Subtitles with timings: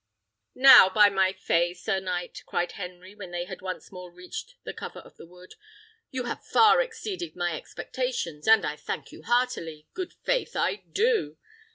[0.55, 4.73] "Now, by my fay, sir knight!" cried Henry, when they had once more reached the
[4.73, 5.53] cover of the wood,
[6.09, 11.37] "you have far exceeded my expectations; and I thank you heartily good faith, I do!